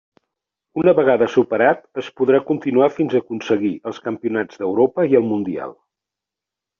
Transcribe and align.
Una 0.83 0.93
vegada 0.99 1.25
superat, 1.33 1.83
es 2.03 2.07
podrà 2.21 2.39
continuar 2.47 2.87
fins 2.95 3.13
a 3.17 3.21
aconseguir 3.23 3.73
els 3.91 4.01
campionats 4.07 4.63
d'Europa 4.63 5.07
i 5.13 5.19
el 5.21 5.29
Mundial. 5.33 5.77